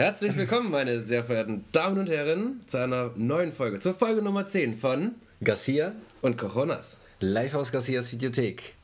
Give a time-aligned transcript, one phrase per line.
[0.00, 4.46] Herzlich willkommen, meine sehr verehrten Damen und Herren, zu einer neuen Folge, zur Folge Nummer
[4.46, 5.10] 10 von
[5.44, 5.92] Garcia
[6.22, 6.96] und Coronas.
[7.20, 8.76] Live aus Garcias Videothek.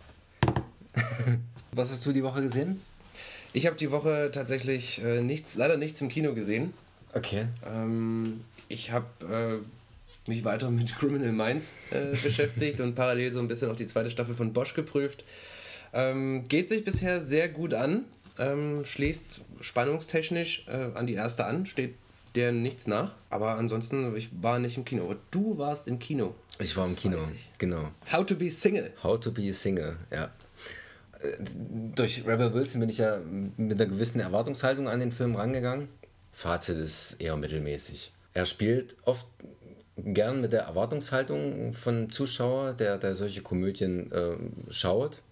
[1.72, 2.82] Was hast du die Woche gesehen?
[3.54, 6.74] Ich habe die Woche tatsächlich äh, nichts, leider nichts im Kino gesehen.
[7.14, 7.46] Okay.
[7.66, 9.62] Ähm, ich habe
[10.28, 13.86] äh, mich weiter mit Criminal Minds äh, beschäftigt und parallel so ein bisschen auch die
[13.86, 15.24] zweite Staffel von Bosch geprüft.
[15.94, 18.04] Ähm, geht sich bisher sehr gut an,
[18.38, 21.94] ähm, schließt spannungstechnisch äh, an die erste an, steht
[22.34, 23.14] der nichts nach.
[23.30, 25.04] Aber ansonsten, ich war nicht im Kino.
[25.04, 26.34] Aber du warst im Kino.
[26.58, 27.18] Ich war im Das Kino,
[27.58, 27.90] genau.
[28.12, 28.92] How to be Single.
[29.02, 30.30] How to be a Single, ja.
[31.20, 31.36] Äh,
[31.94, 33.18] Durch Rebel Wilson bin ich ja
[33.56, 35.88] mit einer gewissen Erwartungshaltung an den Film rangegangen.
[36.32, 38.12] Fazit ist eher mittelmäßig.
[38.34, 39.26] Er spielt oft
[39.96, 44.36] gern mit der Erwartungshaltung von Zuschauer, der, der solche Komödien äh,
[44.68, 45.22] schaut,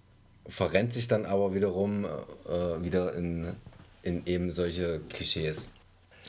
[0.48, 3.48] verrennt sich dann aber wiederum äh, wieder in,
[4.02, 5.68] in eben solche Klischees.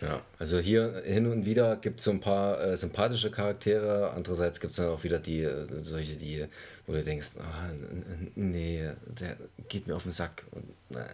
[0.01, 4.59] Ja, also hier hin und wieder gibt es so ein paar äh, sympathische Charaktere, andererseits
[4.59, 6.45] gibt es dann auch wieder die, äh, solche, die,
[6.85, 7.69] wo du denkst, ah,
[8.35, 9.37] nee, der
[9.69, 10.43] geht mir auf den Sack.
[10.51, 11.07] Und, na,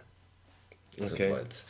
[0.98, 1.30] so Okay.
[1.30, 1.64] weit.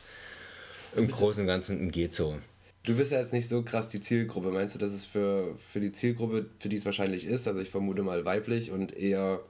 [0.96, 2.38] Im Großen und Ganzen geht so.
[2.84, 4.50] Du bist ja jetzt nicht so krass die Zielgruppe.
[4.50, 7.70] Meinst du, dass es für, für die Zielgruppe, für die es wahrscheinlich ist, also ich
[7.70, 9.40] vermute mal weiblich und eher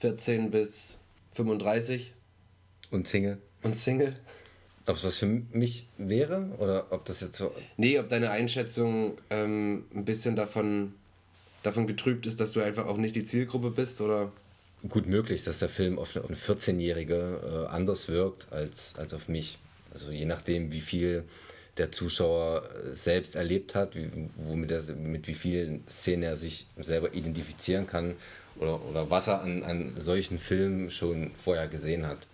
[0.00, 0.98] 14 bis
[1.34, 2.14] 35
[2.90, 3.38] Und Single?
[3.62, 4.16] und Single?
[4.86, 7.54] Ob es was für mich wäre oder ob das jetzt so.
[7.76, 10.94] Nee, ob deine Einschätzung ähm, ein bisschen davon,
[11.62, 14.32] davon getrübt ist, dass du einfach auch nicht die Zielgruppe bist oder.
[14.88, 19.12] Gut möglich, dass der Film auf eine, auf eine 14-Jährige äh, anders wirkt als, als
[19.12, 19.58] auf mich.
[19.92, 21.24] Also je nachdem, wie viel
[21.76, 26.66] der Zuschauer äh, selbst erlebt hat, wie, womit er, mit wie vielen Szenen er sich
[26.78, 28.14] selber identifizieren kann
[28.56, 32.26] oder, oder was er an, an solchen Filmen schon vorher gesehen hat.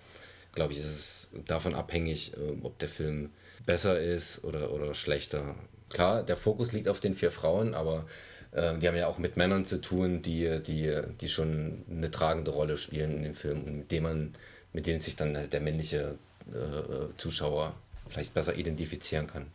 [0.54, 3.30] Glaube ich, ist es davon abhängig, äh, ob der Film
[3.66, 5.54] besser ist oder, oder schlechter.
[5.90, 8.06] Klar, der Fokus liegt auf den vier Frauen, aber
[8.52, 12.50] äh, die haben ja auch mit Männern zu tun, die, die, die schon eine tragende
[12.50, 14.34] Rolle spielen in dem Film und mit denen, man,
[14.72, 16.16] mit denen sich dann halt der männliche
[16.52, 17.74] äh, Zuschauer
[18.08, 19.46] vielleicht besser identifizieren kann.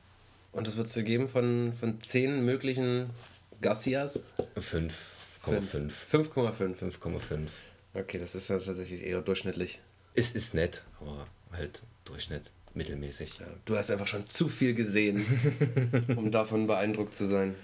[0.51, 3.09] Und das würdest du geben von, von 10 möglichen
[3.61, 4.19] Garcias?
[5.45, 5.91] 5,5.
[6.11, 6.75] 5,5.
[6.77, 7.47] 5,5.
[7.93, 9.79] Okay, das ist ja tatsächlich eher durchschnittlich.
[10.13, 13.39] Es ist nett, aber halt Durchschnitt, mittelmäßig.
[13.39, 15.25] Ja, du hast einfach schon zu viel gesehen,
[16.15, 17.55] um davon beeindruckt zu sein.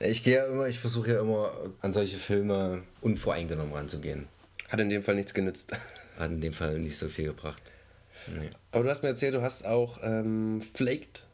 [0.00, 4.28] Ich gehe ja immer, ich versuche ja immer an solche Filme unvoreingenommen ranzugehen.
[4.68, 5.72] Hat in dem Fall nichts genützt.
[6.18, 7.62] Hat in dem Fall nicht so viel gebracht.
[8.26, 8.50] Nee.
[8.72, 11.24] Aber du hast mir erzählt, du hast auch ähm, Flaked.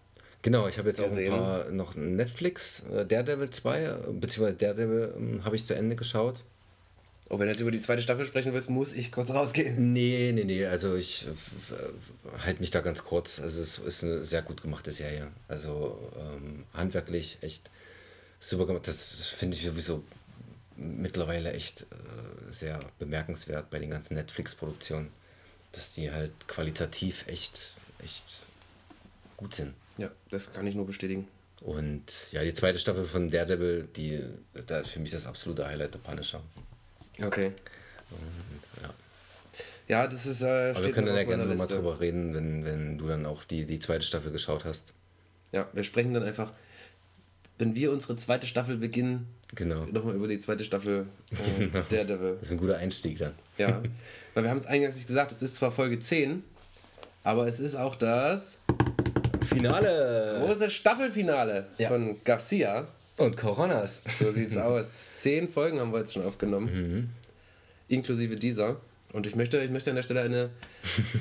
[0.44, 1.32] Genau, ich habe jetzt Gesehen.
[1.32, 5.75] auch ein paar noch Netflix, äh, Daredevil 2, äh, beziehungsweise Daredevil ähm, habe ich zu
[5.75, 6.44] Ende geschaut.
[7.31, 9.94] Oh, wenn du jetzt über die zweite Staffel sprechen willst, muss ich kurz rausgehen.
[9.94, 13.41] Nee, nee, nee, also ich äh, halte mich da ganz kurz.
[13.41, 15.28] Also es ist eine sehr gut gemachte Serie.
[15.49, 17.71] Also ähm, handwerklich echt
[18.38, 18.87] super gemacht.
[18.87, 20.05] Das, das finde ich sowieso
[20.76, 25.09] mittlerweile echt äh, sehr bemerkenswert bei den ganzen Netflix-Produktionen,
[25.72, 28.25] dass die halt qualitativ echt, echt
[29.38, 29.72] gut sind.
[29.99, 31.28] Ja, das kann ich nur bestätigen.
[31.60, 34.21] Und ja, die zweite Staffel von Daredevil, die,
[34.66, 36.41] da ist für mich das absolute Highlight der Punisher.
[37.22, 37.53] Okay.
[38.82, 38.94] Ja.
[39.87, 40.43] Ja, das ist.
[40.43, 43.44] Äh, Aber wir können noch ja gerne nochmal drüber reden, wenn, wenn du dann auch
[43.44, 44.93] die, die zweite Staffel geschaut hast.
[45.53, 46.53] Ja, wir sprechen dann einfach,
[47.59, 49.84] wenn wir unsere zweite Staffel beginnen, Genau.
[49.87, 52.34] nochmal über die zweite Staffel äh, Daredevil.
[52.41, 53.34] Das ist ein guter Einstieg dann.
[53.56, 53.81] Ja,
[54.34, 56.43] weil wir haben es eingangs nicht gesagt, es ist zwar Folge 10,
[57.22, 58.59] aber es ist auch das
[59.44, 60.41] Finale!
[60.44, 61.88] große Staffelfinale Ja.
[61.88, 62.87] von Garcia.
[63.16, 64.03] Und Coronas.
[64.19, 65.03] So sieht's aus.
[65.15, 67.12] Zehn Folgen haben wir jetzt schon aufgenommen,
[67.88, 68.77] inklusive dieser.
[69.12, 70.50] Und ich möchte, ich möchte an der Stelle eine,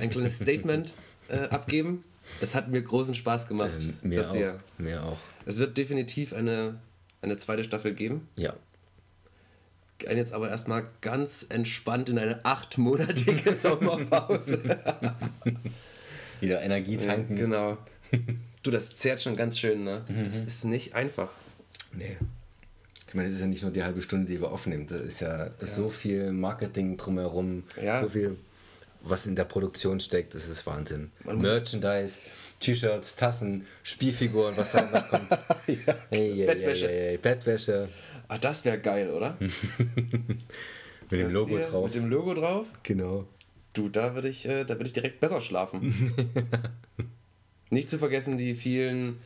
[0.01, 0.91] ein kleines Statement
[1.29, 2.03] äh, abgeben.
[2.41, 4.35] Es hat mir großen Spaß gemacht, Ähm, mir auch.
[4.79, 5.17] Mir auch.
[5.45, 6.79] Es wird definitiv eine,
[7.21, 8.27] eine zweite Staffel geben.
[8.37, 8.53] Ja.
[9.99, 14.79] Gehen jetzt aber erstmal ganz entspannt in eine achtmonatige Sommerpause.
[16.41, 17.35] Wieder Energie Ja, tanken.
[17.35, 17.77] genau.
[18.63, 20.05] Du, das zehrt schon ganz schön, ne?
[20.07, 20.25] Mhm.
[20.25, 21.31] Das ist nicht einfach.
[21.91, 22.17] Nee.
[23.07, 24.87] Ich meine, es ist ja nicht nur die halbe Stunde, die wir aufnehmen.
[24.87, 28.01] Da ist ja, so viel Marketing drumherum, Ja.
[28.01, 28.37] so viel,
[29.01, 30.33] was in der Produktion steckt.
[30.33, 31.11] Das ist Wahnsinn.
[31.23, 32.21] Man Merchandise,
[32.59, 35.29] T-Shirts, Tassen, Spielfiguren, was da noch kommt.
[35.65, 35.79] hey,
[36.09, 36.87] hey, Bettwäsche.
[36.87, 37.89] Hey, Bettwäsche.
[38.29, 39.37] Ah, das wäre geil, oder?
[39.39, 41.85] Mit dem Logo hier drauf.
[41.85, 42.65] Mit dem Logo drauf.
[42.81, 43.25] genau.
[43.73, 46.13] Du, da würde ich, äh, da würd ich direkt besser schlafen.
[47.73, 49.17] Nicht zu vergessen die vielen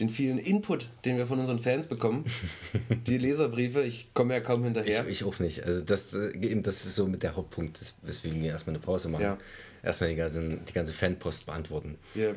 [0.00, 2.24] den vielen Input, den wir von unseren Fans bekommen.
[3.06, 5.06] die Leserbriefe, ich komme ja kaum hinterher.
[5.06, 5.64] Ich, ich, auch nicht.
[5.64, 9.22] Also das, äh, das ist so mit der Hauptpunkt, weswegen wir erstmal eine Pause machen.
[9.22, 9.38] Ja.
[9.82, 11.96] Erstmal die, ganzen, die ganze Fanpost beantworten.
[12.14, 12.32] Ja,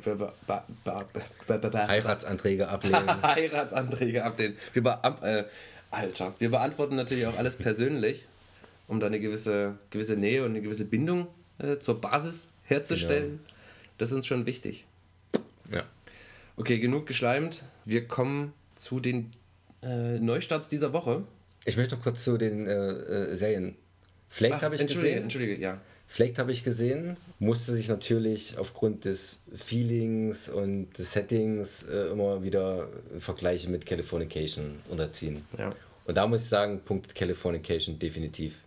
[1.87, 3.23] Heiratsanträge ablehnen.
[3.23, 4.55] Heiratsanträge ablehnen.
[4.73, 4.83] Wir
[5.21, 5.43] äh,
[5.91, 8.27] Alter, wir beantworten natürlich auch alles persönlich,
[8.87, 11.27] um da eine gewisse, gewisse Nähe und eine gewisse Bindung
[11.57, 13.39] äh, zur Basis herzustellen.
[13.39, 13.53] Genau.
[13.97, 14.85] Das ist uns schon wichtig.
[15.71, 15.83] Ja.
[16.57, 17.63] Okay, genug geschleimt.
[17.85, 19.31] Wir kommen zu den
[19.81, 21.23] äh, Neustarts dieser Woche.
[21.65, 23.75] Ich möchte noch kurz zu den äh, äh, Serien.
[24.29, 25.23] Flaked habe ich Entschuldige, gesehen.
[25.23, 25.81] Entschuldige, ja.
[26.07, 32.43] Flaked habe ich gesehen, musste sich natürlich aufgrund des Feelings und des Settings äh, immer
[32.43, 32.89] wieder
[33.19, 35.43] Vergleiche mit Californication unterziehen.
[35.57, 35.75] Ja.
[36.05, 38.63] Und da muss ich sagen, Punkt Californication definitiv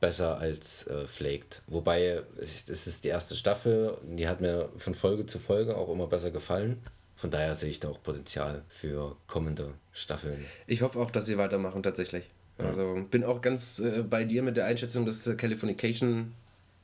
[0.00, 1.62] besser als äh, Flaked.
[1.66, 5.90] Wobei, es, es ist die erste Staffel, die hat mir von Folge zu Folge auch
[5.90, 6.78] immer besser gefallen.
[7.16, 10.44] Von daher sehe ich da auch Potenzial für kommende Staffeln.
[10.66, 12.28] Ich hoffe auch, dass sie weitermachen tatsächlich.
[12.58, 12.66] Ja.
[12.66, 16.32] Also bin auch ganz äh, bei dir mit der Einschätzung, dass äh, Californication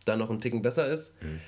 [0.04, 1.14] da noch ein Ticken besser ist.
[1.22, 1.40] Mhm.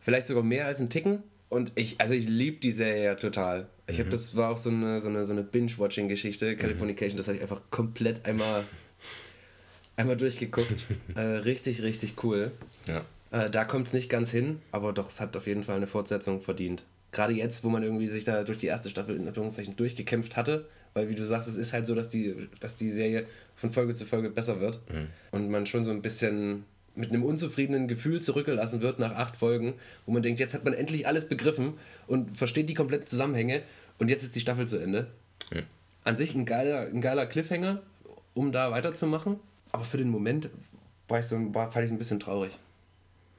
[0.00, 1.22] Vielleicht sogar mehr als ein Ticken.
[1.48, 3.68] Und ich, also ich liebe die Serie ja total.
[3.86, 4.04] Ich mhm.
[4.04, 7.18] habe das war auch so eine, so eine, so eine Binge-Watching-Geschichte, Californication, mhm.
[7.18, 8.64] das hatte ich einfach komplett einmal
[9.96, 10.86] einmal durchgeguckt.
[11.14, 12.52] äh, richtig, richtig cool.
[12.86, 13.04] Ja.
[13.30, 15.86] Äh, da kommt es nicht ganz hin, aber doch, es hat auf jeden Fall eine
[15.86, 16.84] Fortsetzung verdient.
[17.12, 20.66] Gerade jetzt, wo man irgendwie sich da durch die erste Staffel in Anführungszeichen durchgekämpft hatte,
[20.94, 23.94] weil wie du sagst, es ist halt so, dass die, dass die Serie von Folge
[23.94, 25.08] zu Folge besser wird mhm.
[25.30, 26.64] und man schon so ein bisschen
[26.94, 29.74] mit einem unzufriedenen Gefühl zurückgelassen wird nach acht Folgen,
[30.04, 31.74] wo man denkt, jetzt hat man endlich alles begriffen
[32.06, 33.62] und versteht die kompletten Zusammenhänge
[33.98, 35.06] und jetzt ist die Staffel zu Ende.
[35.50, 35.62] Mhm.
[36.04, 37.80] An sich ein geiler, ein geiler Cliffhanger,
[38.34, 39.36] um da weiterzumachen.
[39.72, 40.50] Aber für den Moment
[41.08, 42.58] war ich so, war, fand ich ein bisschen traurig.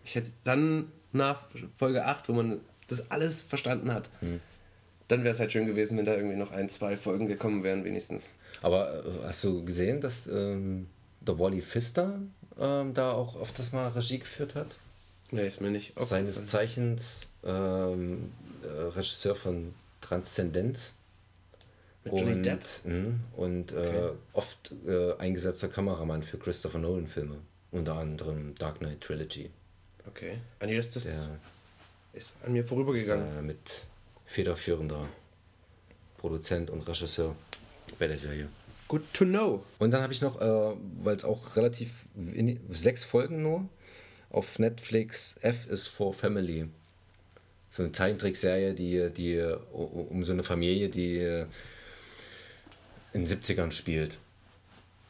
[0.03, 4.39] Ich hätte dann nach Folge 8, wo man das alles verstanden hat, hm.
[5.07, 7.85] dann wäre es halt schön gewesen, wenn da irgendwie noch ein, zwei Folgen gekommen wären,
[7.85, 8.29] wenigstens.
[8.61, 10.87] Aber äh, hast du gesehen, dass ähm,
[11.21, 12.19] der Wally Pfister
[12.59, 14.67] ähm, da auch öfters mal Regie geführt hat?
[15.31, 18.31] Nee, ist mir nicht Seines Zeichens ähm,
[18.61, 20.95] äh, Regisseur von Transzendenz.
[22.03, 22.63] Mit Johnny und, Depp?
[22.83, 23.97] Mh, und äh, okay.
[23.97, 27.37] äh, oft äh, eingesetzter Kameramann für Christopher Nolan-Filme.
[27.71, 29.49] Unter anderem Dark Knight Trilogy.
[30.05, 30.37] Okay.
[30.59, 31.39] Ah, nee, das, das Der
[32.13, 33.27] ist an mir vorübergegangen.
[33.27, 33.85] Ist, äh, mit
[34.25, 35.07] federführender
[36.17, 37.35] Produzent und Regisseur
[37.97, 38.47] bei der Serie.
[38.87, 39.63] Good to know.
[39.79, 42.05] Und dann habe ich noch, äh, weil es auch relativ
[42.69, 43.67] sechs Folgen nur
[44.29, 46.67] auf Netflix F is for Family.
[47.69, 49.39] So eine Zeichentrickserie, die, die
[49.71, 51.45] um so eine Familie, die
[53.13, 54.17] in den 70ern spielt.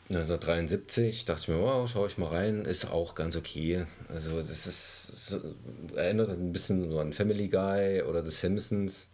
[0.09, 3.85] 1973 dachte ich mir, wow, schaue ich mal rein, ist auch ganz okay.
[4.09, 5.39] Also das ist so,
[5.95, 9.07] erinnert ein bisschen so an Family Guy oder The Simpsons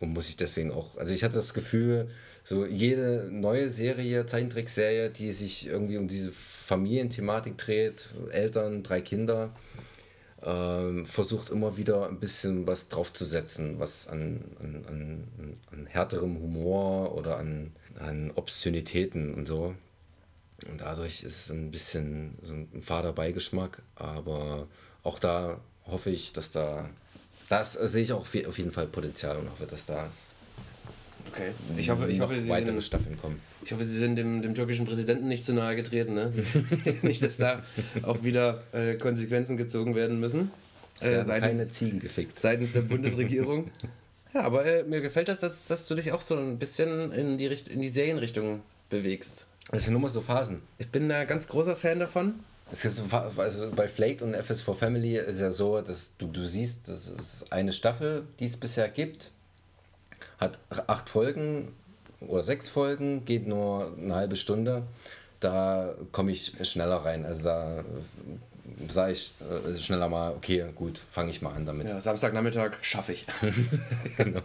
[0.00, 2.10] und muss ich deswegen auch, also ich hatte das Gefühl,
[2.44, 9.54] so jede neue Serie, Zeichentrickserie, die sich irgendwie um diese Familienthematik dreht, Eltern, drei Kinder,
[10.44, 17.14] ähm, versucht immer wieder ein bisschen was draufzusetzen, was an, an, an, an härterem Humor
[17.16, 19.74] oder an an Obszönitäten und so.
[20.68, 24.68] Und dadurch ist es ein bisschen so ein fader Beigeschmack, aber
[25.02, 26.88] auch da hoffe ich, dass da,
[27.48, 30.10] das sehe ich auch auf jeden Fall Potenzial und hoffe, dass da
[31.28, 31.50] okay.
[31.76, 33.40] ich hoffe, ich hoffe, weitere sind, Staffeln kommen.
[33.64, 36.32] Ich hoffe, Sie sind dem, dem türkischen Präsidenten nicht zu nahe getreten, ne?
[37.02, 37.62] nicht, dass da
[38.02, 40.50] auch wieder äh, Konsequenzen gezogen werden müssen.
[41.00, 42.38] Es werden äh, seitens, keine Ziegen gefickt.
[42.38, 43.70] Seitens der Bundesregierung.
[44.32, 47.38] Ja, aber äh, mir gefällt das, dass, dass du dich auch so ein bisschen in
[47.38, 49.46] die, in die Serienrichtung bewegst.
[49.70, 50.60] Das sind nur mal so Phasen.
[50.78, 52.34] Ich bin da ganz großer Fan davon.
[52.72, 56.88] Es ist also bei Flaked und FS4 Family ist ja so, dass du, du siehst,
[56.88, 59.30] das ist eine Staffel, die es bisher gibt,
[60.38, 61.72] hat acht Folgen
[62.20, 64.82] oder sechs Folgen, geht nur eine halbe Stunde.
[65.40, 67.26] Da komme ich schneller rein.
[67.26, 67.84] Also da
[68.88, 71.86] sage ich äh, schneller mal, okay, gut, fange ich mal an damit.
[71.86, 73.26] Ja, Samstagnachmittag schaffe ich.
[74.16, 74.42] genau.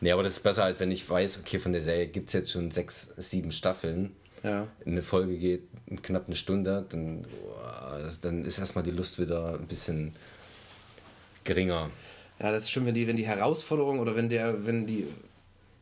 [0.00, 2.34] Nee, aber das ist besser, als wenn ich weiß, okay, von der Serie gibt es
[2.34, 4.14] jetzt schon sechs, sieben Staffeln.
[4.42, 4.66] Ja.
[4.84, 5.62] Eine Folge geht
[6.02, 7.26] knapp eine Stunde, dann,
[8.20, 10.14] dann ist erstmal die Lust wieder ein bisschen
[11.44, 11.90] geringer.
[12.38, 15.06] Ja, das ist schon, wenn die, wenn die Herausforderung oder wenn der, wenn die,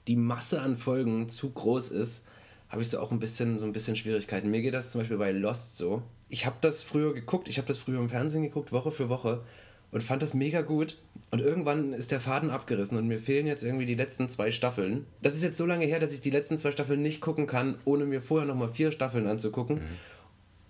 [0.06, 2.24] die Masse an Folgen zu groß ist,
[2.68, 4.50] habe ich so auch ein bisschen, so ein bisschen Schwierigkeiten.
[4.50, 7.68] Mir geht das zum Beispiel bei Lost so ich habe das früher geguckt, ich habe
[7.68, 9.42] das früher im Fernsehen geguckt, Woche für Woche
[9.90, 10.96] und fand das mega gut.
[11.30, 15.04] Und irgendwann ist der Faden abgerissen und mir fehlen jetzt irgendwie die letzten zwei Staffeln.
[15.20, 17.76] Das ist jetzt so lange her, dass ich die letzten zwei Staffeln nicht gucken kann,
[17.84, 19.76] ohne mir vorher nochmal vier Staffeln anzugucken.
[19.76, 19.88] Mhm.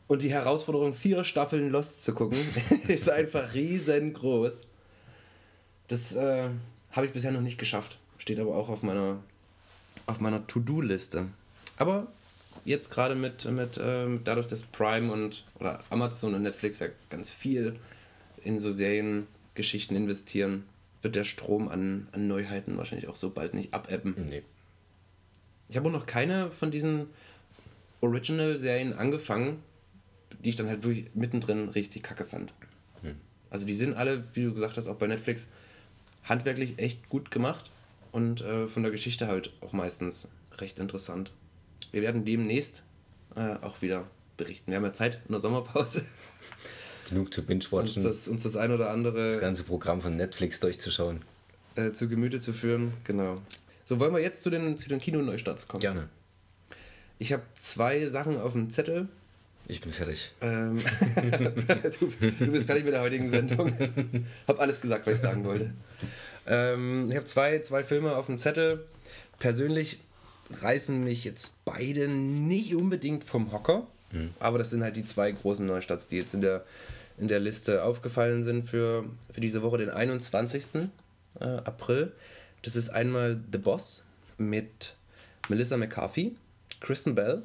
[0.08, 2.38] Und die Herausforderung, vier Staffeln Lost zu gucken,
[2.88, 4.62] ist einfach riesengroß.
[5.88, 6.48] Das äh,
[6.92, 7.98] habe ich bisher noch nicht geschafft.
[8.18, 9.18] steht aber auch auf meiner,
[10.06, 11.26] auf meiner To-Do-Liste.
[11.76, 12.06] Aber
[12.64, 17.32] jetzt gerade mit, mit ähm, dadurch, dass Prime und oder Amazon und Netflix ja ganz
[17.32, 17.76] viel
[18.44, 20.64] in so Seriengeschichten investieren,
[21.02, 24.14] wird der Strom an, an Neuheiten wahrscheinlich auch so bald nicht abebben.
[24.28, 24.42] Nee.
[25.68, 27.06] Ich habe auch noch keine von diesen
[28.00, 29.62] Original-Serien angefangen,
[30.44, 32.52] die ich dann halt wirklich mittendrin richtig kacke fand.
[33.02, 33.14] Hm.
[33.50, 35.48] Also die sind alle, wie du gesagt hast, auch bei Netflix
[36.24, 37.70] handwerklich echt gut gemacht
[38.12, 41.32] und äh, von der Geschichte halt auch meistens recht interessant.
[41.90, 42.82] Wir werden demnächst
[43.36, 44.70] äh, auch wieder berichten.
[44.70, 46.04] Wir haben ja Zeit in der Sommerpause.
[47.08, 47.82] Genug zu binge-watchen.
[47.82, 49.28] Uns das, uns das ein oder andere.
[49.28, 51.22] Das ganze Programm von Netflix durchzuschauen.
[51.74, 53.36] Äh, zu Gemüte zu führen, genau.
[53.84, 55.80] So, wollen wir jetzt zu den, zu den Kinoneustarts kommen?
[55.80, 56.08] Gerne.
[57.18, 59.08] Ich habe zwei Sachen auf dem Zettel.
[59.68, 60.32] Ich bin fertig.
[60.40, 60.78] Ähm,
[62.00, 63.72] du, du, bist fertig mit der heutigen Sendung.
[64.48, 65.72] hab alles gesagt, was ich sagen wollte.
[66.46, 68.84] Ähm, ich habe zwei, zwei Filme auf dem Zettel.
[69.38, 70.00] Persönlich
[70.50, 73.86] reißen mich jetzt beide nicht unbedingt vom Hocker.
[74.10, 74.30] Mhm.
[74.40, 76.64] Aber das sind halt die zwei großen Neustarts, die jetzt in der,
[77.18, 80.90] in der Liste aufgefallen sind für, für diese Woche, den 21.
[81.40, 82.12] Äh, April.
[82.62, 84.04] Das ist einmal The Boss
[84.38, 84.94] mit
[85.48, 86.36] Melissa McCarthy,
[86.80, 87.42] Kristen Bell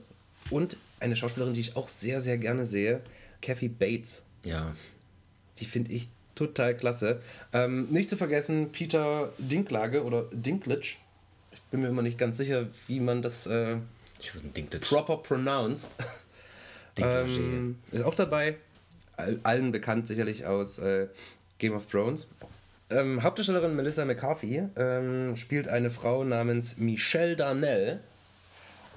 [0.49, 3.01] und eine Schauspielerin, die ich auch sehr, sehr gerne sehe,
[3.41, 4.23] Kathy Bates.
[4.43, 4.75] Ja.
[5.59, 7.21] Die finde ich total klasse.
[7.53, 10.97] Ähm, nicht zu vergessen, Peter Dinklage oder Dinklage.
[11.51, 13.77] Ich bin mir immer nicht ganz sicher, wie man das äh,
[14.81, 15.91] proper pronounced.
[16.97, 18.55] ähm, ist auch dabei.
[19.15, 21.07] All, allen bekannt sicherlich aus äh,
[21.57, 22.27] Game of Thrones.
[22.89, 27.99] Ähm, Hauptdarstellerin Melissa McCarthy ähm, spielt eine Frau namens Michelle Darnell.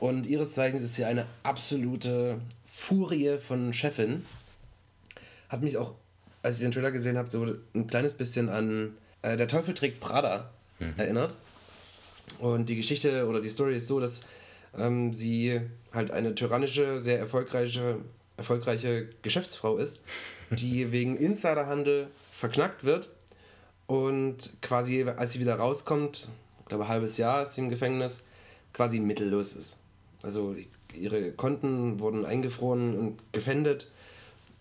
[0.01, 4.25] Und ihres Zeichens ist sie eine absolute Furie von Chefin.
[5.51, 5.95] Hat mich auch,
[6.43, 10.01] als ich den Trailer gesehen habe, so ein kleines bisschen an äh, Der Teufel trägt
[10.01, 10.95] Prada mhm.
[10.97, 11.35] erinnert.
[12.39, 14.23] Und die Geschichte oder die Story ist so, dass
[14.77, 15.61] ähm, sie
[15.93, 17.97] halt eine tyrannische, sehr erfolgreiche,
[18.39, 20.01] erfolgreiche Geschäftsfrau ist,
[20.51, 23.11] die wegen Insiderhandel verknackt wird
[23.87, 26.29] und quasi, als sie wieder rauskommt,
[26.61, 28.23] ich glaube, ein halbes Jahr ist sie im Gefängnis,
[28.73, 29.77] quasi mittellos ist.
[30.23, 30.57] Also
[30.95, 33.89] ihre Konten wurden eingefroren und gefändet.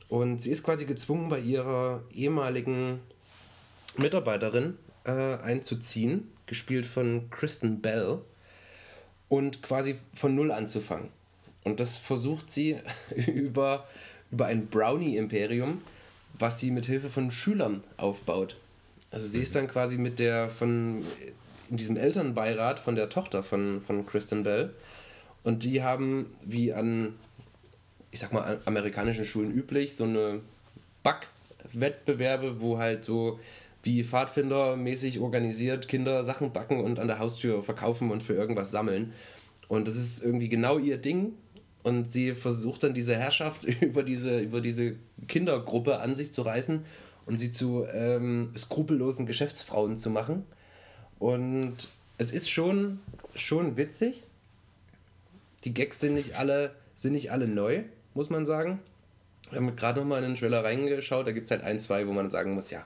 [0.07, 2.99] Und sie ist quasi gezwungen, bei ihrer ehemaligen
[3.97, 8.19] Mitarbeiterin äh, einzuziehen, gespielt von Kristen Bell,
[9.29, 11.09] und quasi von Null anzufangen.
[11.63, 12.77] Und das versucht sie
[13.27, 13.87] über,
[14.31, 15.81] über ein Brownie-Imperium,
[16.37, 18.57] was sie mit Hilfe von Schülern aufbaut.
[19.11, 21.03] Also sie ist dann quasi mit der von
[21.69, 24.73] in diesem Elternbeirat von der Tochter von, von Kristen Bell.
[25.43, 27.15] Und die haben, wie an,
[28.11, 30.41] ich sag mal, amerikanischen Schulen üblich, so eine
[31.03, 33.39] Backwettbewerbe, wo halt so
[33.83, 38.71] wie Pfadfinder mäßig organisiert Kinder Sachen backen und an der Haustür verkaufen und für irgendwas
[38.71, 39.13] sammeln.
[39.67, 41.33] Und das ist irgendwie genau ihr Ding.
[41.81, 44.95] Und sie versucht dann diese Herrschaft über diese, über diese
[45.27, 46.83] Kindergruppe an sich zu reißen
[47.25, 50.43] und sie zu ähm, skrupellosen Geschäftsfrauen zu machen.
[51.19, 52.99] Und es ist schon,
[53.35, 54.23] schon witzig.
[55.63, 58.79] Die Gags sind nicht alle, sind nicht alle neu, muss man sagen.
[59.49, 62.11] Wir haben gerade nochmal in den Trailer reingeschaut, da gibt es halt ein, zwei, wo
[62.11, 62.85] man sagen muss, ja,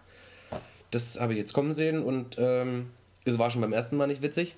[0.91, 2.89] das habe ich jetzt kommen sehen und ähm,
[3.25, 4.55] es war schon beim ersten Mal nicht witzig.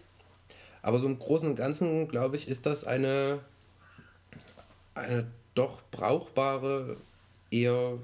[0.82, 3.40] Aber so im Großen und Ganzen, glaube ich, ist das eine,
[4.94, 6.98] eine doch brauchbare,
[7.50, 7.98] eher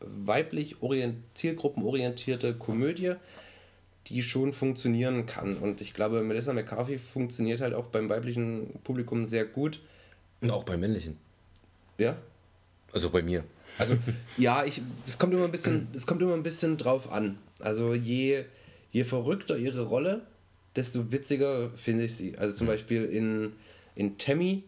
[0.00, 3.14] weiblich orient, zielgruppenorientierte Komödie,
[4.08, 5.56] die schon funktionieren kann.
[5.56, 9.80] Und ich glaube, Melissa McCarthy funktioniert halt auch beim weiblichen Publikum sehr gut.
[10.40, 11.16] Und auch beim männlichen.
[11.98, 12.16] Ja?
[12.92, 13.44] Also bei mir.
[13.78, 13.96] Also
[14.36, 17.38] ja, ich, es kommt immer ein bisschen, es kommt immer ein bisschen drauf an.
[17.60, 18.44] Also je,
[18.92, 20.22] je verrückter ihre Rolle,
[20.76, 22.36] desto witziger finde ich sie.
[22.38, 23.52] Also zum Beispiel in,
[23.94, 24.64] in Tammy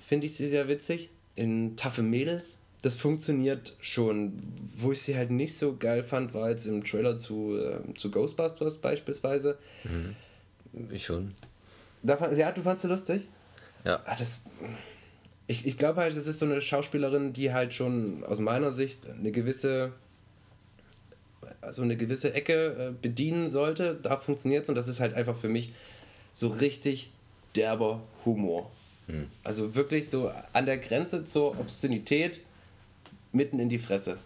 [0.00, 1.10] finde ich sie sehr witzig.
[1.36, 4.42] In Taffe Mädels das funktioniert schon.
[4.76, 8.10] Wo ich sie halt nicht so geil fand, war jetzt im Trailer zu, äh, zu
[8.10, 9.58] Ghostbusters beispielsweise.
[9.84, 10.16] Mhm.
[10.90, 11.34] Ich schon.
[12.02, 13.26] Da, ja, du fandst sie lustig?
[13.84, 14.00] Ja.
[14.06, 14.42] Ach, das,
[15.46, 18.98] ich ich glaube halt, das ist so eine Schauspielerin, die halt schon aus meiner Sicht
[19.08, 19.92] eine gewisse
[21.60, 23.98] also eine gewisse Ecke äh, bedienen sollte.
[24.00, 25.72] Da funktioniert es und das ist halt einfach für mich
[26.32, 27.10] so richtig
[27.56, 28.70] derber Humor.
[29.06, 29.26] Mhm.
[29.44, 32.40] Also wirklich so an der Grenze zur Obszönität,
[33.38, 34.18] mitten in die Fresse.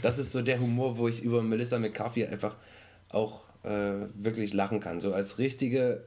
[0.00, 2.56] Das ist so der Humor, wo ich über Melissa McCarthy einfach
[3.10, 5.00] auch äh, wirklich lachen kann.
[5.00, 6.02] So als richtige,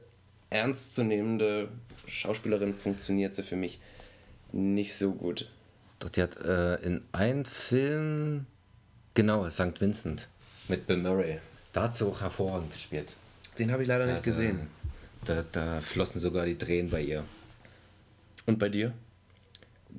[0.50, 1.68] ernstzunehmende
[2.06, 3.80] Schauspielerin funktioniert sie für mich
[4.52, 5.48] nicht so gut.
[5.98, 8.46] Doch, die hat äh, in einem Film,
[9.14, 9.80] genau, St.
[9.80, 10.28] Vincent
[10.68, 11.38] mit Bill Murray.
[11.72, 13.14] Da hat sie auch hervorragend gespielt.
[13.58, 14.68] Den habe ich leider nicht gesehen.
[15.24, 17.24] Da, da flossen sogar die Tränen bei ihr.
[18.46, 18.92] Und bei dir?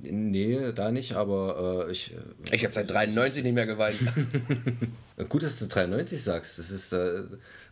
[0.02, 2.14] Nee, da nicht, aber äh, ich.
[2.52, 3.98] Ich habe seit 93 nicht mehr geweint.
[5.30, 6.60] Gut, dass du 93 sagst.
[6.60, 7.24] Das ist äh,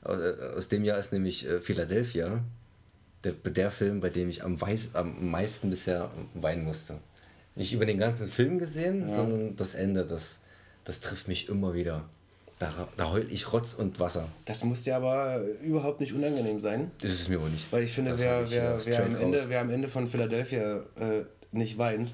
[0.04, 2.42] aus dem Jahr ist nämlich äh, Philadelphia
[3.24, 6.96] der, der Film, bei dem ich am, weiß, am meisten bisher weinen musste.
[7.56, 9.16] Nicht über den ganzen Film gesehen, ja.
[9.16, 10.40] sondern das Ende, das,
[10.86, 12.06] das trifft mich immer wieder.
[12.60, 14.28] Da, da heul ich Rotz und Wasser.
[14.46, 16.92] Das muss dir aber überhaupt nicht unangenehm sein.
[17.02, 17.72] Das ist mir auch nicht.
[17.72, 21.78] Weil ich finde, wer, wer, wer, am Ende, wer am Ende von Philadelphia äh, nicht
[21.78, 22.14] weint,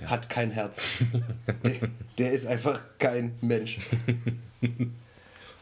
[0.00, 0.80] der hat kein Herz.
[1.64, 3.78] der, der, ist einfach kein Mensch.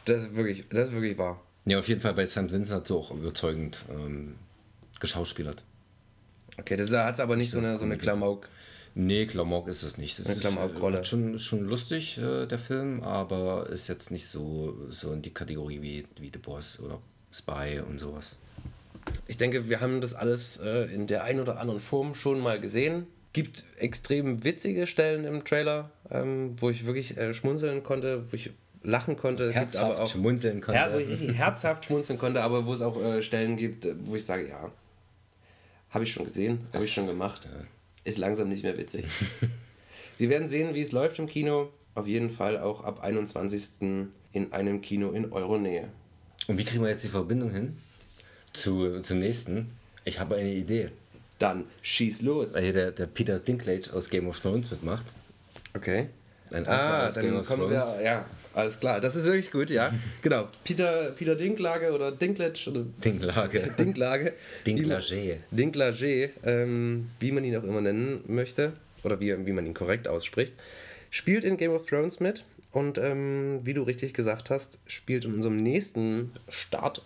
[0.04, 1.40] das, ist wirklich, das ist wirklich wahr.
[1.64, 2.50] Ja, auf jeden Fall bei St.
[2.50, 4.36] Vincent hat er auch überzeugend ähm,
[5.00, 5.64] geschauspielert.
[6.58, 8.48] Okay, das hat aber nicht so eine, so eine Klamauk.
[8.94, 10.18] Nee, Klamauk ist es nicht.
[10.18, 11.00] Das eine Klamauk-Rolle.
[11.00, 15.32] Ist schon, schon lustig, äh, der Film, aber ist jetzt nicht so, so in die
[15.32, 17.00] Kategorie wie, wie The Boss oder
[17.32, 18.36] Spy und sowas.
[19.26, 22.60] Ich denke, wir haben das alles äh, in der einen oder anderen Form schon mal
[22.60, 23.06] gesehen.
[23.32, 28.50] Gibt extrem witzige Stellen im Trailer, ähm, wo ich wirklich äh, schmunzeln konnte, wo ich
[28.82, 29.52] lachen konnte.
[29.52, 30.80] Herzhaft aber auch, schmunzeln konnte.
[30.80, 34.70] Her herzhaft schmunzeln konnte, aber wo es auch äh, Stellen gibt, wo ich sage, ja,
[35.90, 37.48] habe ich schon gesehen, habe ich schon gemacht.
[38.04, 39.06] Ist langsam nicht mehr witzig.
[40.18, 41.70] Wir werden sehen, wie es läuft im Kino.
[41.94, 44.08] Auf jeden Fall auch ab 21.
[44.32, 45.88] in einem Kino in Euronähe.
[46.48, 47.76] Und wie kriegen wir jetzt die Verbindung hin
[48.52, 49.70] zu, zum nächsten?
[50.04, 50.90] Ich habe eine Idee.
[51.38, 52.54] Dann schieß los.
[52.54, 55.06] Weil hier der, der Peter Dinklage aus Game of Thrones mitmacht.
[55.74, 56.08] Okay.
[56.50, 59.00] Ein ah, dann kommen wir, ja, alles klar.
[59.00, 59.92] Das ist wirklich gut, ja.
[60.22, 60.48] genau.
[60.64, 63.70] Peter, Peter Dinklage oder Dinklage oder Dinklage.
[63.78, 64.32] Dinklage.
[64.66, 65.38] Dinklage.
[65.50, 70.06] Dinklage, ähm, wie man ihn auch immer nennen möchte oder wie, wie man ihn korrekt
[70.08, 70.52] ausspricht,
[71.10, 75.34] spielt in Game of Thrones mit und ähm, wie du richtig gesagt hast, spielt in
[75.34, 77.02] unserem nächsten Start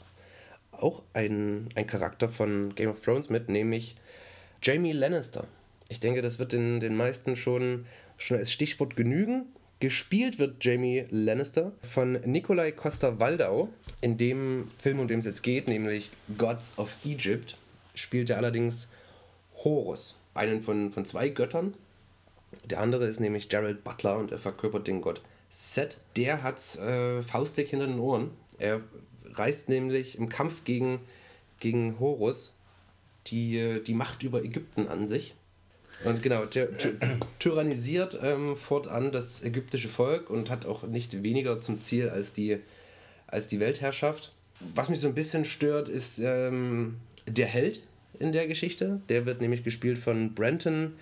[0.82, 3.96] auch ein, ein Charakter von Game of Thrones mit, nämlich
[4.62, 5.46] Jamie Lannister.
[5.88, 7.86] Ich denke, das wird den, den meisten schon,
[8.16, 9.46] schon als Stichwort genügen.
[9.78, 13.68] Gespielt wird Jamie Lannister von Nikolai Costa-Waldau.
[14.00, 17.56] In dem Film, um den es jetzt geht, nämlich Gods of Egypt,
[17.94, 18.88] spielt er allerdings
[19.64, 21.74] Horus, einen von, von zwei Göttern.
[22.64, 25.98] Der andere ist nämlich Gerald Butler und er verkörpert den Gott Set.
[26.16, 28.30] Der hat äh, faustdick hinter den Ohren.
[28.58, 28.80] Er
[29.38, 31.00] reißt nämlich im Kampf gegen,
[31.60, 32.52] gegen Horus
[33.28, 35.34] die, die Macht über Ägypten an sich
[36.04, 36.66] und genau, ty
[37.38, 42.58] tyrannisiert ähm, fortan das ägyptische Volk und hat auch nicht weniger zum Ziel als die,
[43.26, 44.32] als die Weltherrschaft.
[44.74, 46.96] Was mich so ein bisschen stört, ist ähm,
[47.26, 47.80] der Held
[48.18, 49.00] in der Geschichte.
[49.08, 50.94] Der wird nämlich gespielt von Brenton.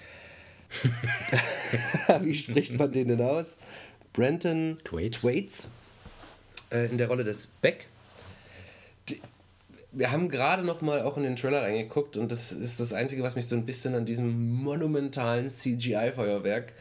[2.21, 3.57] Wie spricht man den denn aus?
[4.13, 5.71] Brenton Thwaites, Thwaites
[6.71, 7.89] äh, in der Rolle des Beck
[9.93, 13.23] wir haben gerade noch mal auch in den Trailer reingeguckt und das ist das Einzige,
[13.23, 16.73] was mich so ein bisschen an diesem monumentalen CGI-Feuerwerk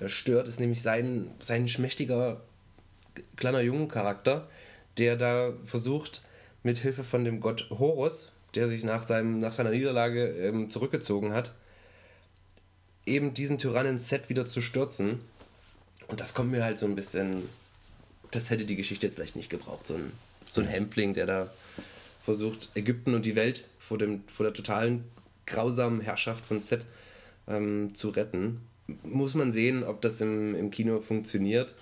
[0.00, 2.40] äh, stört, ist nämlich sein, sein schmächtiger
[3.36, 4.48] kleiner Jungencharakter,
[4.98, 6.22] der da versucht,
[6.62, 11.32] mit Hilfe von dem Gott Horus, der sich nach, seinem, nach seiner Niederlage ähm, zurückgezogen
[11.32, 11.52] hat,
[13.04, 15.20] eben diesen Tyrannen Set wieder zu stürzen.
[16.08, 17.44] Und das kommt mir halt so ein bisschen.
[18.32, 19.86] Das hätte die Geschichte jetzt vielleicht nicht gebraucht.
[19.86, 20.12] So ein,
[20.56, 21.50] so ein Hämpfling, der da
[22.24, 25.04] versucht, Ägypten und die Welt vor, dem, vor der totalen
[25.46, 26.84] grausamen Herrschaft von Set
[27.46, 28.60] ähm, zu retten.
[29.04, 31.74] Muss man sehen, ob das im, im Kino funktioniert.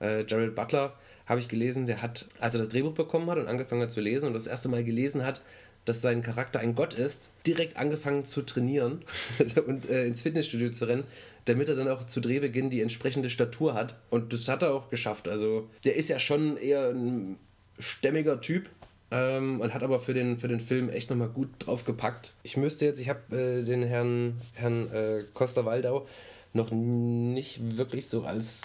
[0.00, 0.92] Äh, Gerald Butler
[1.26, 4.00] habe ich gelesen, der hat, als er das Drehbuch bekommen hat und angefangen hat zu
[4.00, 5.40] lesen und das erste Mal gelesen hat,
[5.86, 9.02] dass sein Charakter ein Gott ist, direkt angefangen zu trainieren
[9.66, 11.04] und äh, ins Fitnessstudio zu rennen,
[11.46, 13.94] damit er dann auch zu Drehbeginn die entsprechende Statur hat.
[14.10, 15.28] Und das hat er auch geschafft.
[15.28, 17.38] Also der ist ja schon eher ein
[17.78, 18.68] stämmiger Typ,
[19.10, 22.32] ähm, und hat aber für den, für den Film echt nochmal gut draufgepackt.
[22.42, 26.06] Ich müsste jetzt, ich habe äh, den Herrn, Herrn äh, Costa Waldau
[26.52, 28.62] noch nicht wirklich so als,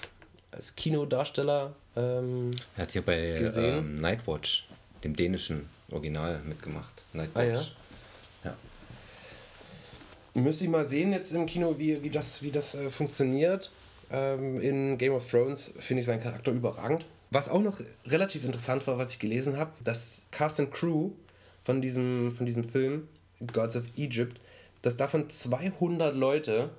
[0.52, 4.68] als Kinodarsteller ähm, Er hat hier bei ähm, Nightwatch,
[5.04, 7.04] dem dänischen Original, mitgemacht.
[7.14, 7.76] Nightwatch.
[8.44, 8.56] Ah, ja.
[10.36, 10.42] ja.
[10.42, 13.70] Müsste ich mal sehen jetzt im Kino, wie, wie das, wie das äh, funktioniert.
[14.12, 17.06] Ähm, in Game of Thrones finde ich seinen Charakter überragend.
[17.30, 21.12] Was auch noch relativ interessant war, was ich gelesen habe, dass Cast and Crew
[21.64, 23.08] von diesem, von diesem Film
[23.54, 24.40] Gods of Egypt,
[24.82, 26.70] dass davon 200 Leute,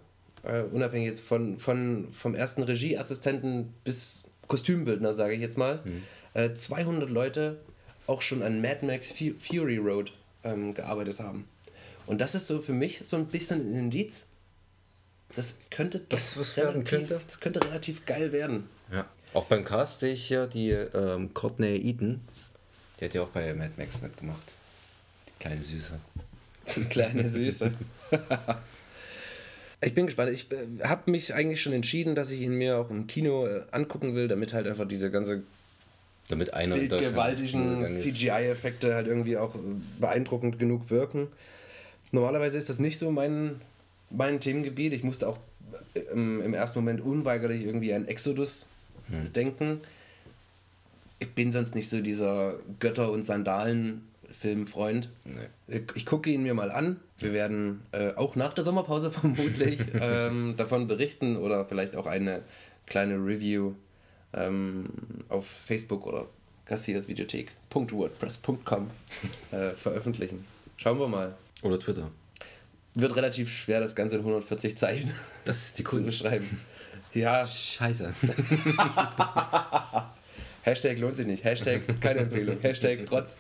[0.43, 6.03] äh, unabhängig jetzt von, von, vom ersten Regieassistenten bis Kostümbildner, sage ich jetzt mal, mhm.
[6.35, 7.61] äh, 200 Leute
[8.07, 10.13] auch schon an Mad Max Fury Road
[10.45, 11.49] ähm, gearbeitet haben.
[12.07, 14.27] Und das ist so für mich so ein bisschen ein Indiz.
[15.37, 17.21] Das könnte doch das, relativ, könnte?
[17.27, 18.69] Das könnte relativ geil werden.
[18.93, 19.07] Ja.
[19.35, 22.21] Auch beim Cast sehe ich ja die ähm, Courtney Eaton.
[23.01, 24.53] Die hat ja auch bei Mad Max mitgemacht.
[25.41, 25.99] Kleine Süße.
[26.77, 27.73] Die kleine Süße.
[29.81, 30.31] ich bin gespannt.
[30.33, 33.63] Ich äh, habe mich eigentlich schon entschieden, dass ich ihn mir auch im Kino äh,
[33.71, 35.43] angucken will, damit halt einfach diese ganze
[36.29, 39.55] damit einer in Deutschland gewaltigen CGI-Effekte halt irgendwie auch
[39.99, 41.29] beeindruckend genug wirken.
[42.13, 43.61] Normalerweise ist das nicht so mein,
[44.15, 44.93] mein Themengebiet.
[44.93, 45.39] Ich musste auch
[45.95, 48.67] äh, im, im ersten Moment unweigerlich irgendwie an Exodus
[49.35, 49.81] denken.
[51.19, 55.11] Ich bin sonst nicht so dieser Götter- und Sandalen-Filmfreund.
[55.69, 56.99] Ich, ich gucke ihn mir mal an.
[57.19, 62.41] Wir werden äh, auch nach der Sommerpause vermutlich ähm, davon berichten oder vielleicht auch eine
[62.87, 63.75] kleine Review
[64.33, 64.87] ähm,
[65.29, 66.27] auf Facebook oder
[66.67, 68.91] kassiersvideothek.wordpress.com
[69.53, 70.45] äh, veröffentlichen.
[70.77, 71.35] Schauen wir mal.
[71.63, 72.11] Oder Twitter.
[72.95, 75.11] Wird relativ schwer, das Ganze in 140 Zeichen
[75.45, 76.23] Das ist die zu Kunst.
[76.23, 76.61] beschreiben.
[77.15, 78.13] Ja, Scheiße.
[80.65, 81.43] Hashtag lohnt sich nicht.
[81.45, 82.59] Hashtag keine Empfehlung.
[82.61, 83.37] Hashtag Trotz.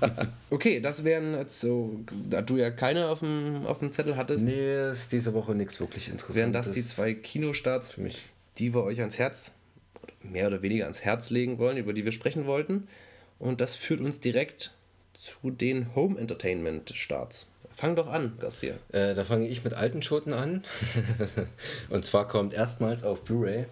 [0.50, 2.00] okay, das wären jetzt so,
[2.30, 5.80] da du ja keine auf dem, auf dem Zettel hattest, nee, ist diese Woche nichts
[5.80, 6.36] wirklich Interessantes.
[6.36, 8.28] wären das die zwei Kinostarts, für mich.
[8.58, 9.52] die wir euch ans Herz,
[10.00, 12.86] oder mehr oder weniger ans Herz legen wollen, über die wir sprechen wollten.
[13.40, 14.72] Und das führt uns direkt
[15.14, 17.48] zu den Home Entertainment Starts.
[17.76, 18.74] Fang doch an, Garcia.
[18.90, 20.64] Äh, da fange ich mit alten Schoten an.
[21.88, 23.66] und zwar kommt erstmals auf Blu-ray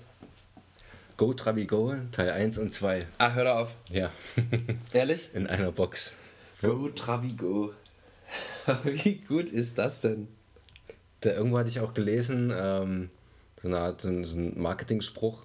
[1.20, 3.06] Go Trabi Go, Teil 1 und 2.
[3.18, 3.74] Ah, hör da auf.
[3.90, 4.10] Ja,
[4.94, 5.28] Ehrlich?
[5.34, 6.14] in einer Box.
[6.62, 7.74] Go Travigo.
[8.84, 10.28] Wie gut ist das denn?
[11.20, 13.10] Da irgendwo hatte ich auch gelesen, ähm,
[13.60, 15.44] so eine Art so ein, so ein Marketing-Spruch.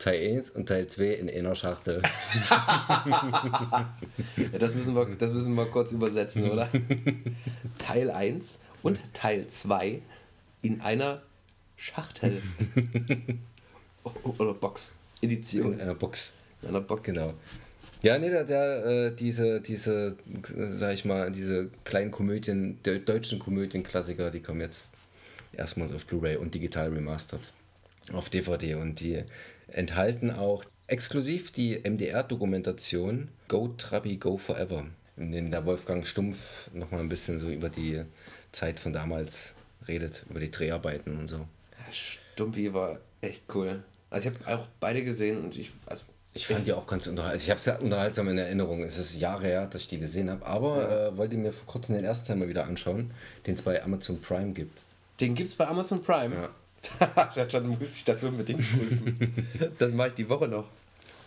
[0.00, 2.02] Teil 1 und Teil 2 in einer Schachtel.
[4.36, 6.68] Ja, das, müssen wir, das müssen wir kurz übersetzen, oder?
[7.78, 10.00] Teil 1 und Teil 2
[10.62, 11.22] in einer
[11.76, 12.42] Schachtel.
[14.38, 14.92] Oder Box.
[15.20, 15.74] Edition.
[15.74, 16.34] In einer Box.
[16.62, 17.02] In einer Box.
[17.02, 17.34] Genau.
[18.02, 20.16] Ja, nee, der, der äh, diese, diese,
[20.78, 24.90] sag ich mal, diese kleinen Komödien, de deutschen Komödienklassiker, die kommen jetzt
[25.52, 27.52] erstmals auf Blu-ray und digital remastered
[28.12, 29.22] auf DVD und die
[29.72, 37.00] enthalten auch exklusiv die MDR-Dokumentation Go Trabi Go Forever, in dem der Wolfgang Stumpf nochmal
[37.00, 38.02] ein bisschen so über die
[38.52, 39.54] Zeit von damals
[39.86, 41.36] redet, über die Dreharbeiten und so.
[41.36, 43.82] Ja, Stumpfi war echt cool.
[44.10, 46.02] Also ich habe auch beide gesehen und ich, also
[46.34, 47.32] Ich fand die auch ganz unterhaltsam.
[47.34, 48.82] Also ich habe es ja unterhaltsam in Erinnerung.
[48.82, 50.44] Es ist Jahre her, dass ich die gesehen habe.
[50.44, 53.12] Aber äh, wollte mir vor kurzem den ersten Teil mal wieder anschauen,
[53.46, 54.82] den es bei Amazon Prime gibt.
[55.20, 56.34] den gibt's bei Amazon Prime.
[56.34, 56.50] Ja.
[57.52, 59.46] Dann musste ich das unbedingt prüfen.
[59.78, 60.66] das mache ich die Woche noch.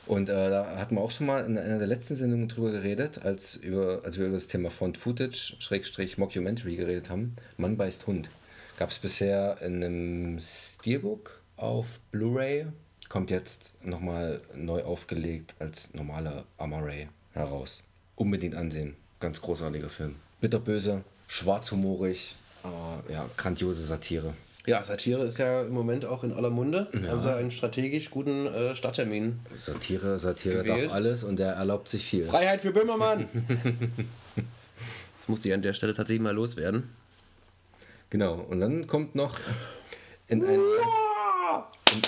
[0.05, 3.23] Und äh, da hatten wir auch schon mal in einer der letzten Sendungen drüber geredet,
[3.23, 7.35] als, über, als wir über das Thema Found Footage, Schrägstrich Mockumentary geredet haben.
[7.57, 8.29] Mann beißt Hund.
[8.77, 12.65] Gab es bisher in einem Steelbook auf Blu-ray,
[13.07, 17.83] kommt jetzt nochmal neu aufgelegt als normaler Amaray heraus.
[18.15, 18.95] Unbedingt ansehen.
[19.19, 20.15] Ganz großartiger Film.
[20.41, 24.33] Bitterböse, schwarzhumorig, aber ja, grandiose Satire.
[24.65, 26.87] Ja, Satire ist ja im Moment auch in aller Munde.
[27.07, 29.39] Haben sie einen strategisch guten äh, Starttermin.
[29.57, 30.85] Satire, Satire Gewählt.
[30.85, 32.23] darf alles und er erlaubt sich viel.
[32.25, 33.27] Freiheit für Böhmermann!
[34.37, 36.89] das musste ich an der Stelle tatsächlich mal loswerden.
[38.09, 39.37] Genau, und dann kommt noch
[40.27, 40.59] in ein,
[41.91, 42.01] in,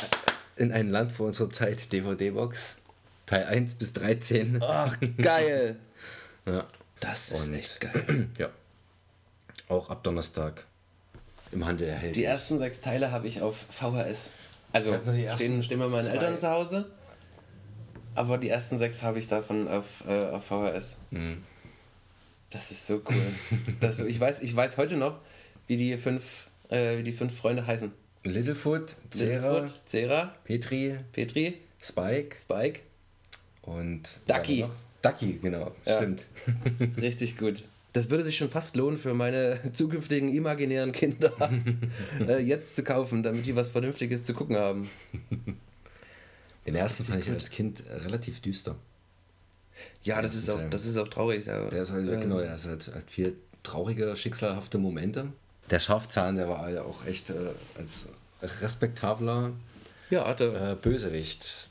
[0.67, 2.77] in ein Land vor unserer Zeit DVD-Box,
[3.25, 4.59] Teil 1 bis 13.
[4.61, 5.77] Ach, geil!
[6.47, 6.67] Ja.
[6.99, 8.27] Das ist Und- echt geil.
[8.37, 8.49] ja.
[9.67, 10.63] Auch ab Donnerstag
[11.55, 12.13] im Handel erhältlich.
[12.13, 14.29] Die ersten sechs Teile habe ich auf VHS.
[14.71, 14.95] Also
[15.35, 16.13] stehen, stehen bei meinen zwei.
[16.13, 16.85] Eltern zu Hause.
[18.13, 20.97] Aber die ersten sechs habe ich davon auf, äh, auf VHS.
[21.11, 21.43] Mhm.
[22.49, 23.25] Das ist so cool.
[23.79, 25.17] das, ich, weiß, ich weiß heute noch,
[25.67, 27.91] wie die fünf, äh, wie die fünf Freunde heißen.
[28.23, 32.79] Littlefoot, Zera, Littlefoot, Zera, Petri, Petri, Spike Spike.
[33.63, 34.65] und Ducky.
[35.01, 35.97] Ducky, genau, Ja.
[35.97, 36.25] stimmt.
[36.97, 37.63] Richtig gut.
[37.95, 41.31] Das würde sich schon fast lohnen für meine zukünftigen imaginären Kinder,
[42.27, 44.89] äh, jetzt zu kaufen, damit die was Vernünftiges zu gucken haben.
[46.67, 47.35] Den ersten fand ich gut.
[47.35, 48.75] als Kind relativ düster.
[50.03, 51.45] Ja, das ist auch, das ist auch traurig.
[51.45, 55.27] Der ist halt, Ähm, genau, der ist halt, halt viel traurige, schicksalhafte Momente.
[55.69, 58.09] Der Schafzahn, der war ja auch echt äh, als
[58.61, 59.53] respektabler
[60.09, 61.69] Ja, da, äh, Bösewicht.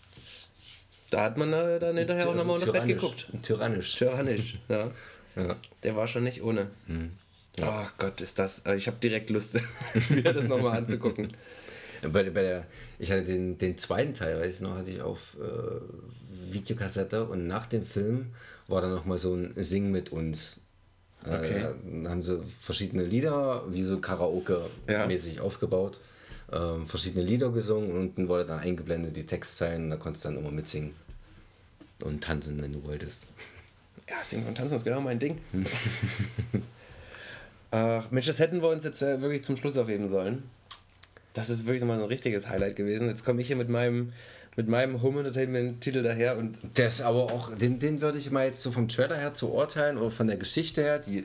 [1.10, 3.26] da hat man äh, dann hinterher auch nochmal unter das Bett Tyrannisch.
[3.26, 3.44] geguckt.
[3.44, 3.96] Tyrannisch.
[3.96, 4.90] Tyrannisch, ja.
[5.36, 5.56] Ja.
[5.82, 6.68] Der war schon nicht ohne.
[6.86, 7.10] Mhm.
[7.60, 8.60] Ach Gott, ist das.
[8.66, 9.58] äh, Ich habe direkt Lust,
[10.10, 11.28] mir das nochmal anzugucken.
[12.02, 12.66] Bei, bei der,
[12.98, 17.46] ich hatte den, den zweiten Teil, weiß ich noch, hatte ich auf äh, Videokassette und
[17.46, 18.26] nach dem Film
[18.68, 20.56] war dann nochmal so ein Sing mit uns.
[20.56, 20.60] Äh,
[21.38, 21.62] Okay.
[21.62, 25.98] Dann haben sie verschiedene Lieder, wie so Karaoke-mäßig aufgebaut,
[26.52, 30.28] ähm, verschiedene Lieder gesungen und unten wurde dann eingeblendet die Textzeilen und da konntest du
[30.28, 30.90] dann immer mitsingen
[32.02, 33.22] und tanzen, wenn du wolltest.
[34.08, 35.38] Ja, Singen und Tanzen ist genau mein Ding.
[37.70, 40.44] Ach, Mensch, das hätten wir uns jetzt äh, wirklich zum Schluss aufheben sollen.
[41.32, 43.08] Das ist wirklich mal so ein richtiges Highlight gewesen.
[43.08, 44.12] Jetzt komme ich hier mit meinem,
[44.54, 46.56] mit meinem Home Entertainment-Titel daher und.
[46.78, 49.98] Ist aber auch, den, den würde ich mal jetzt so vom Trailer her zu urteilen
[49.98, 51.24] oder von der Geschichte her, die,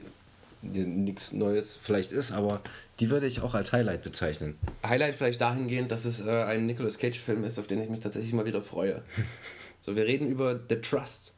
[0.64, 2.62] die nichts Neues vielleicht ist, aber
[3.00, 4.58] die würde ich auch als Highlight bezeichnen.
[4.84, 8.34] Highlight vielleicht dahingehend, dass es äh, ein Nicolas Cage-Film ist, auf den ich mich tatsächlich
[8.34, 9.04] mal wieder freue.
[9.82, 11.36] so, wir reden über The Trust.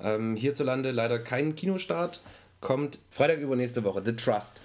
[0.00, 2.20] Ähm, hierzulande leider kein Kinostart,
[2.60, 4.02] kommt Freitag übernächste Woche.
[4.04, 4.60] The Trust.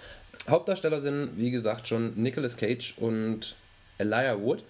[0.48, 3.56] Hauptdarsteller sind, wie gesagt, schon Nicolas Cage und
[3.98, 4.64] Elijah Wood.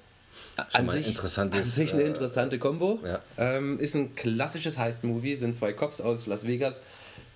[0.73, 3.01] An sich, an sich eine äh, interessante Kombo.
[3.05, 3.21] ja.
[3.37, 6.81] Ähm, ist ein klassisches Heist-Movie, sind zwei Cops aus Las Vegas,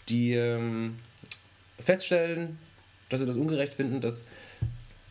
[0.08, 0.98] die ähm,
[1.78, 2.58] feststellen,
[3.08, 4.26] dass sie das ungerecht finden, dass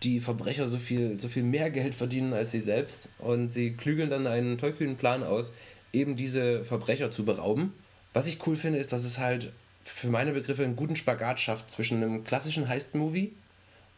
[0.04, 3.10] die Verbrecher so viel, so viel mehr Geld verdienen als sie selbst.
[3.20, 5.54] Und sie klügeln dann einen tollkühnen Plan aus,
[5.92, 7.74] eben diese Verbrecher zu berauben.
[8.14, 9.52] Was ich cool finde, ist, dass es halt
[9.84, 13.34] für meine Begriffe einen guten Spagat schafft zwischen einem klassischen Heist-Movie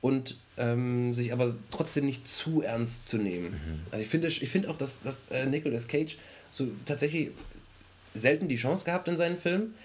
[0.01, 3.81] und ähm, sich aber trotzdem nicht zu ernst zu nehmen.
[3.91, 6.17] Also ich finde, ich finde auch, dass, dass äh, Nicolas Cage
[6.51, 7.31] so tatsächlich
[8.13, 9.75] selten die Chance gehabt in seinen Filmen,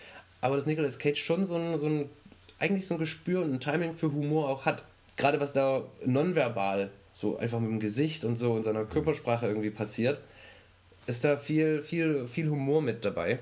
[0.40, 2.08] aber dass Nicolas Cage schon so ein, so ein
[2.58, 4.84] eigentlich so ein Gespür und ein Timing für Humor auch hat.
[5.16, 9.70] Gerade was da nonverbal, so einfach mit dem Gesicht und so in seiner Körpersprache irgendwie
[9.70, 10.20] passiert,
[11.06, 13.40] ist da viel, viel, viel Humor mit dabei.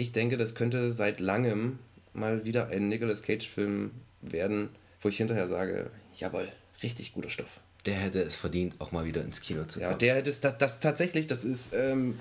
[0.00, 1.78] Ich denke, das könnte seit langem
[2.14, 3.90] mal wieder ein Nicolas Cage-Film
[4.22, 4.70] werden,
[5.02, 6.48] wo ich hinterher sage, jawohl,
[6.82, 7.60] richtig guter Stoff.
[7.84, 9.98] Der hätte es verdient, auch mal wieder ins Kino zu Ja, kommen.
[9.98, 12.18] der hätte es, das, das tatsächlich, das ist, ähm,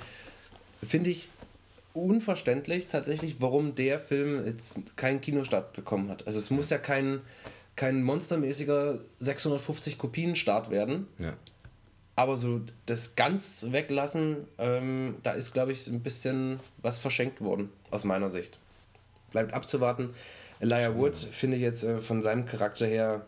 [0.85, 1.29] finde ich,
[1.93, 6.27] unverständlich tatsächlich, warum der Film jetzt keinen Kinostart bekommen hat.
[6.27, 7.21] Also es muss ja kein,
[7.77, 11.33] kein monstermäßiger 650 Kopien Start werden, ja.
[12.19, 17.69] Aber so das ganz weglassen, ähm, da ist, glaube ich, ein bisschen was verschenkt worden,
[17.91, 18.59] aus meiner Sicht.
[19.31, 20.09] Bleibt abzuwarten.
[20.59, 23.25] Elijah Wood finde ich jetzt äh, von seinem Charakter her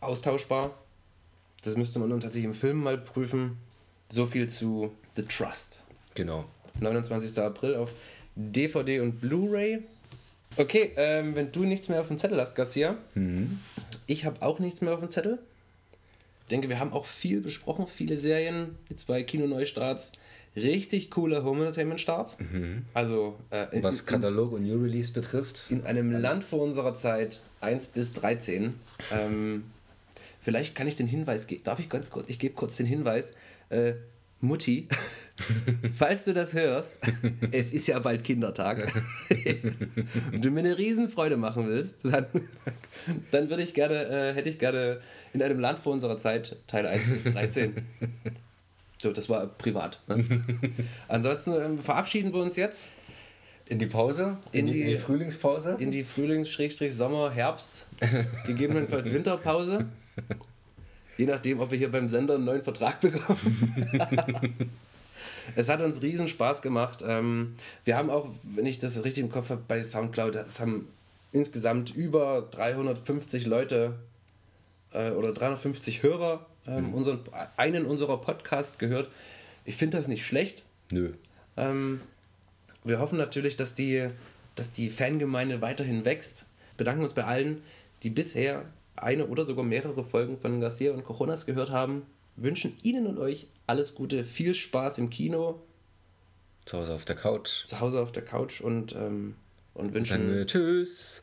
[0.00, 0.70] austauschbar.
[1.62, 3.58] Das müsste man nun tatsächlich im Film mal prüfen.
[4.08, 5.84] So viel zu The Trust.
[6.14, 6.46] Genau.
[6.80, 7.38] 29.
[7.38, 7.90] April auf
[8.34, 9.82] DVD und Blu-ray.
[10.56, 12.96] Okay, ähm, wenn du nichts mehr auf dem Zettel hast, Garcia,
[14.06, 15.38] ich habe auch nichts mehr auf dem Zettel.
[16.52, 20.12] Ich denke, wir haben auch viel besprochen, viele Serien, die zwei Kino-Neustarts,
[20.54, 22.36] richtig coole Home-Entertainment-Starts.
[22.92, 25.64] Also äh, in, Was Katalog und New Release betrifft.
[25.70, 28.74] in einem Land vor unserer Zeit 1 bis 13.
[29.12, 29.64] Ähm,
[30.42, 31.64] vielleicht kann ich den Hinweis geben.
[31.64, 32.28] Darf ich ganz kurz?
[32.28, 33.32] Ich gebe kurz den Hinweis.
[33.70, 33.94] Äh,
[34.42, 34.88] Mutti,
[35.96, 36.98] falls du das hörst,
[37.52, 38.92] es ist ja bald Kindertag
[40.32, 42.26] und du mir eine Riesenfreude machen willst, dann,
[43.30, 45.00] dann würde ich gerne, äh, hätte ich gerne
[45.32, 47.74] in einem Land vor unserer Zeit Teil 1 bis 13.
[49.00, 50.00] So, das war privat.
[50.08, 50.24] Ne?
[51.08, 52.88] Ansonsten ähm, verabschieden wir uns jetzt
[53.68, 54.38] In die Pause?
[54.52, 55.76] In die- in die Frühlingspause?
[55.78, 57.86] in die Frühlings-, Schrägstrich, Sommer-, Herbst,
[58.46, 59.86] gegebenenfalls Winterpause.
[61.18, 63.90] Je nachdem, ob wir hier beim Sender einen neuen Vertrag bekommen.
[65.56, 67.02] es hat uns riesen Spaß gemacht.
[67.06, 70.88] Ähm, wir haben auch, wenn ich das richtig im Kopf habe, bei Soundcloud, das haben
[71.32, 73.94] insgesamt über 350 Leute
[74.92, 77.20] äh, oder 350 Hörer ähm, unseren,
[77.56, 79.10] einen unserer Podcasts gehört.
[79.64, 80.62] Ich finde das nicht schlecht.
[80.90, 81.12] Nö.
[81.56, 82.00] Ähm,
[82.84, 84.08] wir hoffen natürlich, dass die,
[84.54, 86.46] dass die Fangemeinde weiterhin wächst.
[86.76, 87.62] Bedanken uns bei allen,
[88.02, 88.64] die bisher
[89.02, 92.02] eine oder sogar mehrere Folgen von Garcia und Coronas gehört haben.
[92.36, 95.60] Wünschen Ihnen und euch alles Gute, viel Spaß im Kino,
[96.64, 97.66] Zu Hause auf der Couch.
[97.66, 99.34] zu Hause auf der Couch und, ähm,
[99.74, 101.22] und Sagen wir wünschen Tschüss.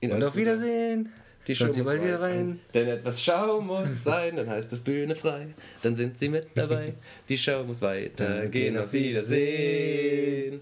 [0.00, 0.42] Ihnen Und auf Gute.
[0.42, 1.12] Wiedersehen.
[1.46, 2.60] Die Schauen Show Sie muss bald wieder rein.
[2.74, 5.48] Denn etwas Schau muss sein, dann heißt es Bühne frei.
[5.82, 6.92] Dann sind Sie mit dabei.
[7.28, 8.76] Die Show muss weitergehen.
[8.76, 10.60] Auf Wiedersehen.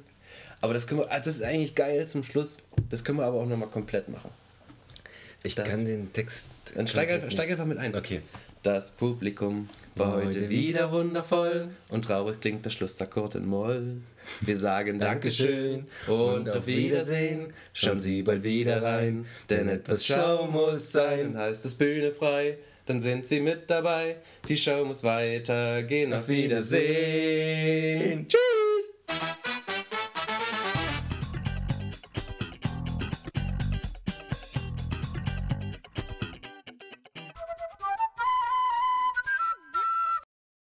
[0.61, 2.59] Aber das können wir, ah, das ist eigentlich geil zum Schluss.
[2.89, 4.31] Das können wir aber auch nochmal komplett machen.
[5.43, 6.49] Ich Das- kann den Text.
[6.75, 7.95] Dann steig einfach, steig einfach mit ein.
[7.95, 8.23] Okay.
[8.63, 13.99] Das Publikum war heute wieder wundervoll und traurig klingt der Schlussakkord in Moll.
[14.41, 17.53] Wir sagen Dankeschön und auf Wiedersehen.
[17.73, 21.39] Schauen Sie bald wieder rein, denn etwas Schau muss sein.
[21.39, 24.17] Heißt es Bühne frei, dann sind Sie mit dabei.
[24.49, 26.13] Die Show muss weitergehen.
[26.13, 28.27] Auf Wiedersehen.
[28.29, 28.41] Tschüss.